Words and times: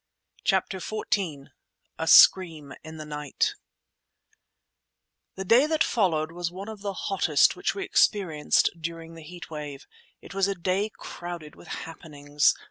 CHAPTER 0.43 0.79
XIV 0.79 1.49
A 1.99 2.07
SCREAM 2.07 2.73
IN 2.83 2.97
THE 2.97 3.05
NIGHT 3.05 3.53
The 5.35 5.45
day 5.45 5.67
that 5.67 5.83
followed 5.83 6.31
was 6.31 6.49
one 6.49 6.69
of 6.69 6.81
the 6.81 6.93
hottest 6.93 7.55
which 7.55 7.75
we 7.75 7.83
experienced 7.83 8.71
during 8.79 9.13
the 9.13 9.21
heat 9.21 9.51
wave. 9.51 9.85
It 10.19 10.33
was 10.33 10.47
a 10.47 10.55
day 10.55 10.89
crowded 10.97 11.55
with 11.55 11.67
happenings. 11.67 12.55